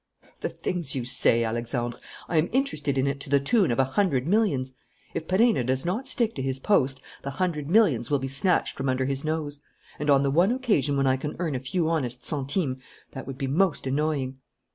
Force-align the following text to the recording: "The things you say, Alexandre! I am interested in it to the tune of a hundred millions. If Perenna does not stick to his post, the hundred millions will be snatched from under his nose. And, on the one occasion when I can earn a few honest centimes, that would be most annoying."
"The 0.39 0.49
things 0.49 0.95
you 0.95 1.05
say, 1.05 1.43
Alexandre! 1.43 1.99
I 2.27 2.37
am 2.37 2.49
interested 2.51 2.97
in 2.97 3.05
it 3.05 3.19
to 3.19 3.29
the 3.29 3.39
tune 3.39 3.69
of 3.69 3.77
a 3.77 3.83
hundred 3.83 4.25
millions. 4.25 4.73
If 5.13 5.27
Perenna 5.27 5.63
does 5.63 5.85
not 5.85 6.07
stick 6.07 6.33
to 6.33 6.41
his 6.41 6.57
post, 6.57 7.03
the 7.21 7.29
hundred 7.29 7.69
millions 7.69 8.09
will 8.09 8.17
be 8.17 8.27
snatched 8.27 8.75
from 8.75 8.89
under 8.89 9.05
his 9.05 9.23
nose. 9.23 9.61
And, 9.99 10.09
on 10.09 10.23
the 10.23 10.31
one 10.31 10.51
occasion 10.51 10.97
when 10.97 11.05
I 11.05 11.17
can 11.17 11.35
earn 11.37 11.53
a 11.53 11.59
few 11.59 11.87
honest 11.87 12.25
centimes, 12.25 12.81
that 13.11 13.27
would 13.27 13.37
be 13.37 13.45
most 13.45 13.85
annoying." 13.85 14.39